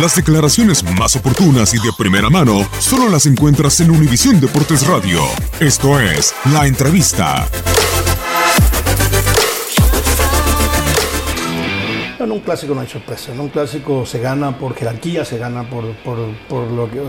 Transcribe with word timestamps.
Las 0.00 0.16
declaraciones 0.16 0.82
más 0.98 1.16
oportunas 1.16 1.74
y 1.74 1.76
de 1.76 1.92
primera 1.98 2.30
mano 2.30 2.66
solo 2.78 3.10
las 3.10 3.26
encuentras 3.26 3.78
en 3.80 3.90
Univisión 3.90 4.40
Deportes 4.40 4.86
Radio. 4.86 5.20
Esto 5.60 6.00
es 6.00 6.34
La 6.50 6.66
Entrevista. 6.66 7.46
En 12.18 12.32
un 12.32 12.40
clásico 12.40 12.74
no 12.74 12.80
hay 12.80 12.86
sorpresa. 12.86 13.32
En 13.32 13.40
un 13.40 13.50
clásico 13.50 14.06
se 14.06 14.18
gana 14.18 14.58
por 14.58 14.74
jerarquía, 14.74 15.26
se 15.26 15.36
gana 15.36 15.68
por, 15.68 15.84
por, 15.96 16.16
lo, 16.70 16.90
que, 16.90 17.02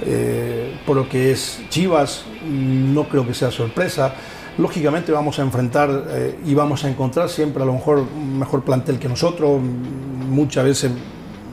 eh, 0.00 0.78
por 0.86 0.96
lo 0.96 1.08
que 1.10 1.32
es 1.32 1.60
Chivas. 1.68 2.24
No 2.42 3.06
creo 3.06 3.26
que 3.26 3.34
sea 3.34 3.50
sorpresa. 3.50 4.14
Lógicamente 4.56 5.12
vamos 5.12 5.38
a 5.38 5.42
enfrentar 5.42 6.06
eh, 6.08 6.38
y 6.46 6.54
vamos 6.54 6.84
a 6.84 6.88
encontrar 6.88 7.28
siempre 7.28 7.62
a 7.62 7.66
lo 7.66 7.74
mejor 7.74 8.10
mejor 8.10 8.64
plantel 8.64 8.98
que 8.98 9.10
nosotros, 9.10 9.60
muchas 9.60 10.64
veces 10.64 10.90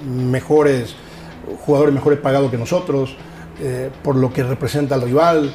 mejores 0.07 0.95
jugadores 1.65 1.93
mejores 1.93 2.19
pagados 2.19 2.51
que 2.51 2.57
nosotros, 2.57 3.15
eh, 3.61 3.89
por 4.03 4.15
lo 4.15 4.31
que 4.31 4.43
representa 4.43 4.95
al 4.95 5.01
rival, 5.01 5.51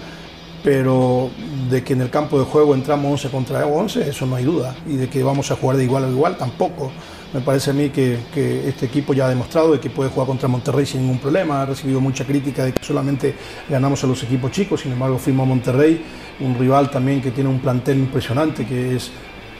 pero 0.64 1.30
de 1.70 1.82
que 1.82 1.92
en 1.92 2.02
el 2.02 2.10
campo 2.10 2.38
de 2.38 2.44
juego 2.44 2.74
entramos 2.74 3.10
11 3.10 3.30
contra 3.30 3.66
11, 3.66 4.08
eso 4.08 4.26
no 4.26 4.36
hay 4.36 4.44
duda, 4.44 4.76
y 4.86 4.96
de 4.96 5.08
que 5.08 5.22
vamos 5.22 5.50
a 5.50 5.56
jugar 5.56 5.76
de 5.76 5.84
igual 5.84 6.04
a 6.04 6.08
igual 6.08 6.36
tampoco. 6.36 6.92
Me 7.32 7.40
parece 7.40 7.70
a 7.70 7.72
mí 7.72 7.88
que, 7.88 8.18
que, 8.32 8.68
este 8.68 8.86
equipo 8.86 9.14
ya 9.14 9.24
ha 9.24 9.28
demostrado 9.28 9.72
de 9.72 9.80
que 9.80 9.88
puede 9.88 10.10
jugar 10.10 10.26
contra 10.26 10.48
Monterrey 10.48 10.84
sin 10.84 11.00
ningún 11.00 11.18
problema, 11.18 11.62
ha 11.62 11.66
recibido 11.66 12.00
mucha 12.00 12.26
crítica 12.26 12.64
de 12.64 12.72
que 12.72 12.84
solamente 12.84 13.34
ganamos 13.68 14.04
a 14.04 14.06
los 14.06 14.22
equipos 14.22 14.52
chicos, 14.52 14.82
sin 14.82 14.92
embargo 14.92 15.18
fuimos 15.18 15.44
a 15.44 15.48
Monterrey, 15.48 16.04
un 16.40 16.54
rival 16.58 16.90
también 16.90 17.22
que 17.22 17.30
tiene 17.30 17.48
un 17.48 17.58
plantel 17.58 17.98
impresionante, 17.98 18.66
que 18.66 18.96
es, 18.96 19.10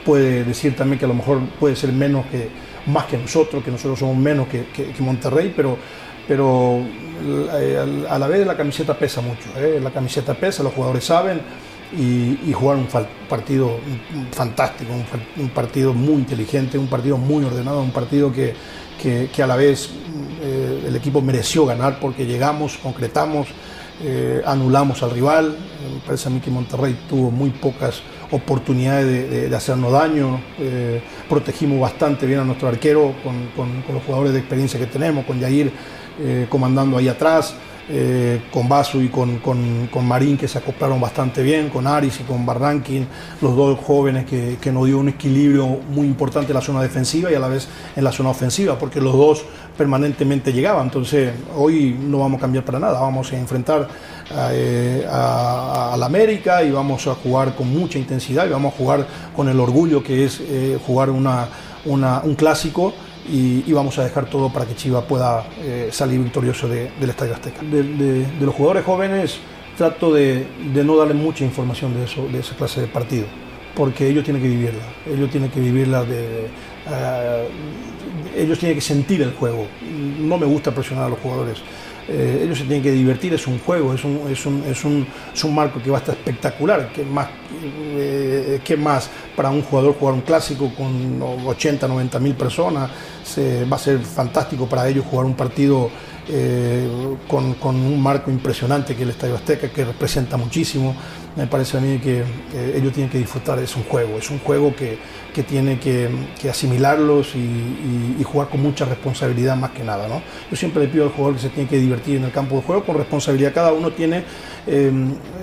puede 0.05 0.43
decir 0.43 0.75
también 0.75 0.99
que 0.99 1.05
a 1.05 1.07
lo 1.07 1.15
mejor 1.15 1.39
puede 1.59 1.75
ser 1.75 1.91
menos 1.91 2.27
que, 2.27 2.49
más 2.87 3.05
que 3.05 3.17
nosotros, 3.17 3.63
que 3.63 3.71
nosotros 3.71 3.99
somos 3.99 4.17
menos 4.17 4.47
que, 4.47 4.65
que, 4.67 5.01
Monterrey, 5.01 5.53
pero, 5.55 5.77
pero 6.27 6.81
eh, 7.59 8.05
a 8.09 8.19
la 8.19 8.27
vez 8.27 8.45
la 8.45 8.57
camiseta 8.57 8.97
pesa 8.97 9.21
mucho, 9.21 9.49
¿eh? 9.57 9.79
la 9.81 9.91
camiseta 9.91 10.33
pesa, 10.33 10.63
los 10.63 10.73
jugadores 10.73 11.03
saben 11.03 11.41
y, 11.97 12.49
y 12.49 12.53
jugar 12.53 12.77
un 12.77 12.87
partido 13.29 13.79
fantástico, 14.31 14.91
un, 15.37 15.49
partido 15.49 15.93
muy 15.93 16.15
inteligente, 16.15 16.77
un 16.77 16.87
partido 16.87 17.17
muy 17.17 17.45
ordenado, 17.45 17.81
un 17.81 17.91
partido 17.91 18.31
que, 18.31 18.53
que, 19.01 19.29
que 19.33 19.43
a 19.43 19.47
la 19.47 19.55
vez 19.55 19.89
eh, 20.41 20.85
el 20.87 20.95
equipo 20.95 21.21
mereció 21.21 21.65
ganar 21.65 21.99
porque 21.99 22.25
llegamos, 22.25 22.77
concretamos, 22.77 23.47
eh, 24.01 24.41
anulamos 24.45 25.03
al 25.03 25.11
rival, 25.11 25.55
me 25.93 25.99
parece 26.05 26.27
a 26.27 26.31
mí 26.31 26.39
que 26.39 26.49
Monterrey 26.49 26.97
tuvo 27.07 27.29
muy 27.29 27.51
pocas 27.51 28.01
oportunidades 28.31 29.49
de, 29.49 29.55
hacernos 29.55 29.91
daño, 29.91 30.41
eh, 30.57 31.01
protegimos 31.29 31.79
bastante 31.79 32.25
bien 32.25 32.39
a 32.39 32.43
nuestro 32.43 32.67
arquero 32.67 33.13
con, 33.23 33.83
los 33.93 34.03
jugadores 34.03 34.33
de 34.33 34.39
experiencia 34.39 34.79
que 34.79 34.87
tenemos, 34.87 35.25
con 35.25 35.39
Yair 35.39 35.71
eh, 36.19 36.47
comandando 36.49 36.97
ahí 36.97 37.07
atrás, 37.07 37.55
eh, 37.89 38.43
con 38.51 38.69
Basu 38.69 39.01
y 39.01 39.09
con, 39.09 39.39
con, 39.39 39.87
con, 39.91 40.07
Marín 40.07 40.37
que 40.37 40.47
se 40.47 40.57
acoplaron 40.57 41.01
bastante 41.01 41.43
bien, 41.43 41.69
con 41.69 41.85
Aris 41.85 42.21
y 42.21 42.23
con 42.23 42.45
Barranquín, 42.45 43.07
los 43.41 43.55
dos 43.55 43.79
jóvenes 43.79 44.25
que, 44.25 44.57
que, 44.61 44.71
nos 44.71 44.85
dio 44.85 44.99
un 44.99 45.09
equilibrio 45.09 45.67
muy 45.67 46.07
importante 46.07 46.51
en 46.51 46.55
la 46.55 46.61
zona 46.61 46.81
defensiva 46.81 47.31
y 47.31 47.35
a 47.35 47.39
la 47.39 47.49
vez 47.49 47.67
en 47.95 48.03
la 48.03 48.11
zona 48.11 48.29
ofensiva, 48.29 48.77
porque 48.79 49.01
los 49.01 49.13
dos 49.13 49.45
permanentemente 49.77 50.53
llegaban. 50.53 50.85
Entonces, 50.85 51.33
hoy 51.55 51.97
no 51.99 52.19
vamos 52.19 52.37
a 52.37 52.41
cambiar 52.41 52.63
para 52.63 52.79
nada, 52.79 52.99
vamos 52.99 53.31
a 53.31 53.37
enfrentar 53.37 53.87
eh, 54.51 55.05
a, 55.09 55.95
la 55.97 56.05
América 56.05 56.63
y 56.63 56.71
vamos 56.71 57.05
a 57.07 57.15
jugar 57.15 57.55
con 57.55 57.69
mucha 57.69 57.99
intensidad 57.99 58.45
y 58.45 58.49
vamos 58.49 58.73
a 58.73 58.77
jugar 58.77 59.07
con 59.35 59.49
el 59.49 59.59
orgullo 59.59 60.03
que 60.03 60.25
es 60.25 60.39
eh, 60.41 60.79
jugar 60.85 61.09
una, 61.09 61.47
una, 61.85 62.21
un 62.23 62.35
clásico. 62.35 62.93
Y, 63.29 63.71
vamos 63.71 63.97
a 63.97 64.03
dejar 64.03 64.25
todo 64.29 64.51
para 64.51 64.65
que 64.65 64.75
Chivas 64.75 65.05
pueda 65.05 65.45
eh, 65.61 65.89
salir 65.91 66.19
victorioso 66.19 66.67
de, 66.67 66.91
del 66.99 67.09
Estadio 67.09 67.33
Azteca. 67.33 67.61
De, 67.61 68.27
los 68.39 68.53
jugadores 68.53 68.83
jóvenes 68.83 69.39
trato 69.77 70.13
de, 70.13 70.45
no 70.83 70.97
darle 70.97 71.13
mucha 71.13 71.43
información 71.43 71.93
de, 71.93 72.03
eso, 72.03 72.27
de 72.27 72.39
esa 72.39 72.55
clase 72.55 72.81
de 72.81 72.87
partido, 72.87 73.25
porque 73.75 74.07
ellos 74.07 74.23
tienen 74.23 74.41
que 74.41 74.49
vivirla, 74.49 74.83
ellos 75.07 75.29
tienen 75.29 75.49
que 75.49 75.59
vivirla 75.59 76.03
de... 76.03 76.47
Uh, 76.85 77.47
ellos 78.35 78.59
tienen 78.59 78.75
que 78.75 78.81
sentir 78.81 79.21
el 79.21 79.33
juego. 79.33 79.67
No 80.19 80.37
me 80.37 80.45
gusta 80.45 80.71
presionar 80.71 81.05
a 81.05 81.09
los 81.09 81.19
jugadores. 81.19 81.59
Eh, 82.07 82.41
ellos 82.43 82.57
se 82.57 82.65
tienen 82.65 82.83
que 82.83 82.91
divertir, 82.91 83.33
es 83.33 83.47
un 83.47 83.59
juego, 83.59 83.93
es 83.93 84.03
un, 84.03 84.21
es 84.29 84.45
un, 84.45 84.63
es 84.63 84.83
un, 84.83 85.07
es 85.33 85.43
un 85.43 85.55
marco 85.55 85.81
que 85.81 85.89
va 85.89 85.97
a 85.97 85.99
estar 85.99 86.15
espectacular, 86.15 86.91
que 86.91 87.03
más, 87.03 87.29
eh, 87.95 88.59
que 88.63 88.75
más 88.75 89.09
para 89.35 89.49
un 89.49 89.61
jugador 89.61 89.95
jugar 89.97 90.15
un 90.15 90.21
clásico 90.21 90.73
con 90.75 91.21
80, 91.21 91.87
90 91.87 92.19
mil 92.19 92.33
personas, 92.35 92.91
va 93.71 93.75
a 93.75 93.79
ser 93.79 93.99
fantástico 93.99 94.67
para 94.67 94.87
ellos 94.87 95.05
jugar 95.09 95.25
un 95.25 95.35
partido 95.35 95.89
eh, 96.29 96.87
con, 97.27 97.55
un 97.75 98.01
marco 98.01 98.31
impresionante 98.31 98.95
que 98.95 99.01
es 99.01 99.07
el 99.07 99.09
Estadio 99.09 99.35
Azteca, 99.35 99.69
que 99.69 99.85
representa 99.85 100.37
muchísimo. 100.37 100.95
Me 101.35 101.47
parece 101.47 101.77
a 101.77 101.81
mí 101.81 101.97
que 101.99 102.23
ellos 102.75 102.93
tienen 102.93 103.09
que 103.09 103.17
disfrutar, 103.17 103.57
es 103.59 103.75
un 103.75 103.83
juego, 103.83 104.19
es 104.19 104.29
un 104.29 104.39
juego 104.39 104.75
que, 104.75 104.99
que 105.33 105.41
tiene 105.41 105.79
que, 105.79 106.09
que 106.39 106.49
asimilarlos 106.49 107.33
y, 107.35 107.39
y, 107.39 108.17
y, 108.19 108.23
jugar 108.23 108.49
con 108.49 108.61
mucha 108.61 108.85
responsabilidad 108.85 109.55
más 109.55 109.71
que 109.71 109.83
nada. 109.83 110.07
¿no? 110.07 110.21
Yo 110.51 110.55
siempre 110.55 110.83
le 110.83 110.89
pido 110.89 111.05
al 111.05 111.09
jugador 111.09 111.35
que 111.35 111.41
se 111.41 111.49
tiene 111.49 111.67
que 111.67 111.77
divertir 111.77 112.17
en 112.17 112.25
el 112.25 112.31
campo 112.31 112.57
de 112.57 112.61
juego 112.61 112.85
con 112.85 112.97
responsabilidad. 112.97 113.51
Cada 113.51 113.73
uno 113.73 113.91
tiene 113.91 114.23
eh, 114.65 114.91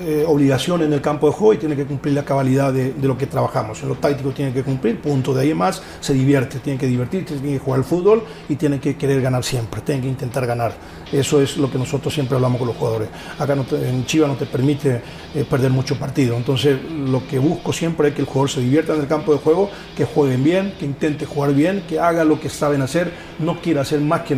eh, 0.03 0.25
obligación 0.27 0.83
en 0.83 0.93
el 0.95 1.03
campo 1.03 1.27
de 1.27 1.35
juego 1.35 1.53
y 1.55 1.59
tiene 1.59 1.77
que 1.77 1.85
cumplir 1.85 2.15
la 2.15 2.25
cabalidad 2.25 2.73
de, 2.73 2.95
lo 3.03 3.19
que 3.19 3.27
trabajamos. 3.27 3.83
En 3.83 3.91
lo 3.91 3.97
táctico 3.97 4.31
tiene 4.31 4.53
que 4.53 4.63
cumplir, 4.63 5.01
punto. 5.01 5.35
De 5.35 5.43
ahí 5.43 5.53
más 5.53 5.83
se 6.01 6.15
divierte, 6.15 6.59
tiene 6.59 6.79
que 6.79 6.87
divertirse, 6.87 7.35
tiene 7.35 7.59
que 7.59 7.59
jugar 7.59 7.81
al 7.81 7.85
fútbol 7.85 8.23
y 8.49 8.57
tiene 8.57 8.81
que 8.81 8.97
querer 8.97 9.21
ganar 9.21 9.45
siempre, 9.45 9.83
tiene 9.83 10.01
que 10.01 10.09
intentar 10.09 10.47
ganar. 10.47 10.73
Eso 11.13 11.43
es 11.43 11.59
lo 11.59 11.71
que 11.71 11.77
nosotros 11.77 12.15
siempre 12.15 12.37
hablamos 12.37 12.59
con 12.59 12.69
los 12.69 12.77
jugadores. 12.77 13.09
Acá 13.39 13.55
en 13.73 14.07
Chivas 14.07 14.29
no 14.29 14.37
te 14.37 14.47
permite 14.47 15.03
eh, 15.35 15.45
perder 15.49 15.71
mucho 15.71 15.99
partido. 15.99 16.37
Entonces, 16.37 16.79
lo 16.91 17.27
que 17.27 17.39
busco 17.39 17.73
siempre 17.73 18.09
es 18.09 18.15
que 18.15 18.23
el 18.23 18.27
jugador 18.27 18.49
se 18.49 18.61
divierta 18.61 18.95
en 18.95 19.01
el 19.01 19.07
campo 19.07 19.33
de 19.33 19.39
juego, 19.39 19.69
que 19.97 20.07
jueguen 20.07 20.43
bien, 20.43 20.75
que 20.79 20.87
intente 20.87 21.27
jugar 21.27 21.53
bien, 21.53 21.85
que 21.87 22.01
haga 22.01 22.25
lo 22.25 22.41
que 22.41 22.49
saben 22.49 22.81
hacer, 22.81 23.13
no 23.39 23.61
quiera 23.61 23.83
hacer 23.83 24.01
más 24.01 24.23
que 24.23 24.37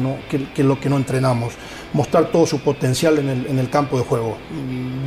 lo 0.65 0.81
que 0.81 0.89
no 0.89 0.97
entrenamos. 0.97 1.55
Mostrar 1.93 2.27
todo 2.27 2.47
su 2.47 2.61
potencial 2.61 3.19
en 3.19 3.29
el, 3.29 3.47
en 3.47 3.59
el 3.59 3.69
campo 3.69 3.99
de 3.99 4.05
juego. 4.05 4.39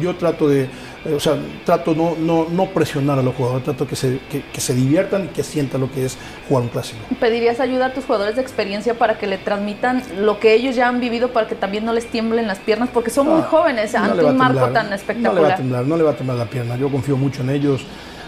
Yo 0.02 0.16
trato 0.18 0.48
de, 0.48 0.64
eh, 1.06 1.14
o 1.16 1.20
sea, 1.20 1.36
trato 1.66 1.96
no, 1.96 2.16
no, 2.20 2.48
no 2.50 2.66
presionar 2.68 3.18
a 3.18 3.24
los 3.24 3.34
jugadores, 3.34 3.64
trato 3.64 3.88
que 3.88 3.96
se, 3.96 4.20
que, 4.30 4.44
que 4.44 4.62
se 4.62 4.76
diviertan 4.76 5.26
y 5.26 5.28
que 5.30 5.42
sientan 5.42 5.82
lo 5.82 5.92
que 5.92 6.06
es 6.06 6.16
jugar 6.48 6.64
un 6.64 6.70
clásico. 6.70 7.00
¿Pedirías 7.20 7.60
ayuda 7.60 7.88
a 7.88 7.94
tus 7.94 8.06
jugadores 8.06 8.36
de 8.36 8.44
experiencia 8.44 8.94
para 8.94 9.18
que 9.18 9.26
le 9.26 9.40
transmitan 9.40 10.04
lo 10.20 10.40
que 10.40 10.54
ellos 10.54 10.76
ya 10.76 10.88
han 10.88 11.00
vivido 11.00 11.34
para 11.34 11.48
que 11.48 11.56
también 11.56 11.86
no 11.86 11.92
les 11.94 12.06
tiemblen 12.06 12.46
las 12.46 12.60
piernas? 12.60 12.90
Porque 12.94 13.10
son 13.10 13.28
muy 13.30 13.42
Ah, 13.42 13.48
jóvenes 13.50 13.94
no 13.94 14.00
ante 14.04 14.24
un 14.24 14.38
marco 14.38 14.60
temblar, 14.66 14.74
tan 14.74 14.84
No 14.84 14.90
le 14.90 14.90
va 14.90 14.94
a 14.94 14.96
espectacular. 14.96 15.56
temblar, 15.58 15.86
no 15.88 15.98
le 15.98 16.04
va 16.04 16.12
a 16.12 16.16
temblar 16.16 16.38
la 16.38 16.46
pierna. 16.46 16.76
Yo 16.78 16.90
confío 16.92 17.18
mucho 17.18 17.42
en 17.42 17.50
ellos. 17.50 17.82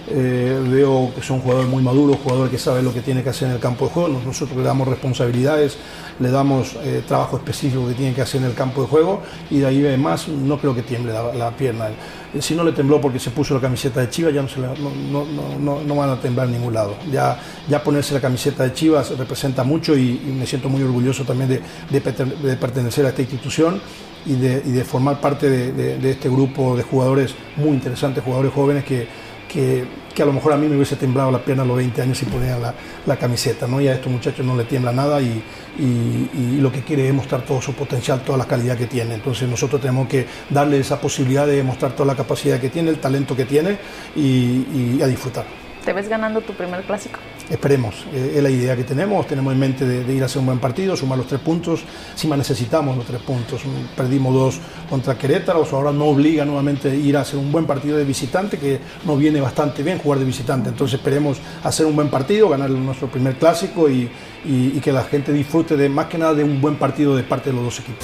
Eh, 0.09 0.57
veo 0.69 1.12
que 1.13 1.21
son 1.21 1.42
jugadores 1.42 1.69
muy 1.69 1.83
maduros, 1.83 2.18
jugadores 2.24 2.50
que 2.50 2.57
saben 2.57 2.86
lo 2.86 2.94
que 2.94 3.01
tiene 3.01 3.24
que 3.24 3.30
hacer 3.30 3.50
en 3.50 3.56
el 3.56 3.59
campo 3.59 3.86
de 3.86 3.92
juego. 3.92 4.07
Nos- 4.09 4.24
Nosotros 4.25 4.57
le 4.57 4.63
damos 4.63 4.88
responsabilidades, 4.88 5.77
le 6.19 6.31
damos 6.31 6.75
eh, 6.81 7.04
trabajo 7.06 7.36
específico 7.38 7.86
que 7.88 7.94
tiene 7.94 8.13
que 8.13 8.21
hacer 8.21 8.42
en 8.42 8.48
el 8.48 8.54
campo 8.54 8.81
de 8.83 8.88
juego 8.88 9.21
y 9.51 9.59
de 9.59 9.65
ahí 9.68 9.86
en 9.86 10.01
más 10.01 10.27
no 10.30 10.57
creo 10.59 10.74
que 10.74 10.81
tiemble 10.83 11.12
la, 11.12 11.33
la 11.33 11.51
pierna. 11.51 11.89
Eh, 12.33 12.42
Si 12.42 12.56
no 12.56 12.63
le 12.63 12.71
tembló 12.71 13.01
porque 13.01 13.19
se 13.19 13.31
puso 13.31 13.54
la 13.54 13.59
camiseta 13.59 14.00
de 14.00 14.09
Chivas, 14.09 14.33
ya 14.33 14.42
no, 14.42 14.48
se 14.48 14.62
van 14.62 16.10
a 16.10 16.19
temblar 16.21 16.48
en 16.48 16.53
ningún 16.53 16.74
lado. 16.74 16.95
Ya, 17.12 17.38
ponerse 17.83 18.13
la 18.13 18.21
camiseta 18.21 18.63
de 18.63 18.74
Chivas 18.74 19.10
representa 19.18 19.63
mucho 19.65 19.98
y, 19.98 20.21
me 20.38 20.45
siento 20.45 20.69
muy 20.69 20.83
orgulloso 20.83 21.24
también 21.25 21.50
de, 21.50 21.62
de 21.89 22.03
perten- 22.03 22.38
de 22.38 22.56
pertenecer 22.56 23.06
a 23.06 23.10
esta 23.10 23.21
institución 23.21 23.81
y 24.25 24.36
de, 24.36 24.83
formar 24.86 25.19
parte 25.19 25.50
de 25.50 26.12
este 26.12 26.30
grupo 26.30 26.75
de 26.77 26.83
jugadores 26.83 27.33
muy 27.57 27.71
interesantes, 27.71 28.24
jugadores 28.24 28.53
jóvenes 28.53 28.83
que, 28.86 29.07
que, 29.48 29.86
a 30.20 30.26
lo 30.26 30.34
mejor 30.34 30.54
a 30.54 30.58
mí 30.58 30.68
me 30.68 30.76
hubiese 30.76 30.96
temblado 30.96 31.32
la 31.32 31.40
pierna 31.40 31.64
a 31.64 31.66
los 31.66 31.78
20 31.78 32.02
años 32.02 32.18
si 32.18 32.26
ponía 32.26 32.58
la, 32.58 33.18
camiseta. 33.18 33.68
¿no? 33.68 33.80
Y 33.80 33.88
a 33.88 33.94
estos 33.94 34.12
muchachos 34.12 34.46
no 34.46 34.56
le 34.56 34.66
tiembla 34.66 34.92
nada 34.92 35.22
y 35.22 36.60
lo 36.60 36.72
que 36.72 36.82
quiere 36.82 37.08
es 37.08 37.14
mostrar 37.14 37.44
todo 37.44 37.62
su 37.62 37.74
potencial, 37.74 38.22
toda 38.22 38.38
la 38.38 38.46
calidad 38.46 38.78
que 38.78 38.88
tiene. 38.88 39.16
Entonces 39.16 39.48
nosotros 39.48 39.82
tenemos 39.82 40.08
que 40.08 40.26
darle 40.50 40.80
esa 40.80 41.00
posibilidad 41.00 41.48
de 41.48 41.64
mostrar 41.64 41.94
toda 41.94 42.08
la 42.08 42.16
capacidad 42.16 42.60
que 42.60 42.70
tiene, 42.70 42.90
el 42.90 43.00
talento 43.00 43.36
que 43.36 43.46
tiene 43.46 43.78
y, 44.16 44.98
y 44.98 45.00
a 45.02 45.08
disfrutar. 45.08 45.67
¿Te 45.88 45.94
ves 45.94 46.10
ganando 46.10 46.42
tu 46.42 46.51
primer 46.51 46.84
clásico? 46.84 47.18
Esperemos, 47.50 47.95
eh, 48.13 48.34
es 48.36 48.44
la 48.44 48.50
idea 48.50 48.75
que 48.75 48.84
tenemos, 48.84 49.25
tenemos 49.25 49.54
en 49.54 49.60
mente 49.60 49.86
de, 49.86 50.04
de 50.04 50.13
ir 50.13 50.22
a 50.22 50.25
hacer 50.25 50.39
un 50.39 50.45
buen 50.48 50.60
partido, 50.60 50.98
sumar 50.98 51.18
los 51.18 51.28
tres 51.28 51.39
puntos, 51.39 51.80
si 52.13 52.28
más 52.28 52.38
necesitamos 52.38 52.98
los 52.98 53.06
tres 53.06 53.22
puntos, 53.22 53.62
perdimos 53.95 54.34
dos 54.34 54.60
contra 54.89 55.18
Querétaro, 55.18 55.63
eso 55.63 55.78
ahora 55.78 55.94
no 55.94 56.07
obliga 56.07 56.44
nuevamente 56.44 56.92
a 56.92 56.94
ir 56.94 57.16
a 57.16 57.22
hacer 57.22 57.39
un 57.39 57.54
buen 57.54 57.66
partido 57.66 57.95
de 57.95 58.04
visitante, 58.04 58.57
que 58.60 58.81
nos 59.06 59.18
viene 59.18 59.39
bastante 59.39 59.81
bien 59.81 59.98
jugar 60.00 60.19
de 60.19 60.25
visitante, 60.25 60.68
entonces 60.68 61.00
esperemos 61.00 61.38
hacer 61.63 61.86
un 61.86 61.95
buen 61.95 62.10
partido, 62.10 62.50
ganar 62.50 62.69
nuestro 62.69 63.07
primer 63.10 63.36
clásico 63.38 63.89
y, 63.89 64.12
y- 64.44 64.74
y 64.75 64.81
que 64.84 64.92
la 64.92 65.06
gente 65.06 65.31
disfrute 65.31 65.78
de 65.78 65.88
más 65.88 66.07
que 66.07 66.18
nada 66.18 66.34
de 66.34 66.44
un 66.44 66.60
buen 66.60 66.75
partido 66.75 67.16
de 67.16 67.24
parte 67.24 67.50
de 67.51 67.56
los 67.56 67.63
dos 67.63 67.80
equipos. 67.80 68.04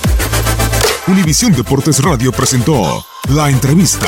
Univisión 1.06 1.51
Deportes 1.51 2.01
Radio 2.01 2.31
presentó 2.31 3.06
la 3.27 3.50
entrevista. 3.50 4.07